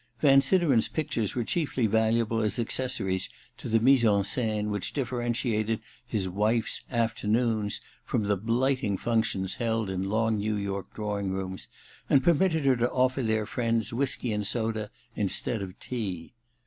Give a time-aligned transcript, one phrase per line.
[0.19, 5.79] Van Sideren's pictures were chiefly valuable as accessories to the mise en scene which differentiated
[6.07, 11.67] his wife's * afternoons' from the blighting functions held in long New York drawing rooms,
[12.09, 16.33] and permitted her to offer their friends whisky and soda instead of tea.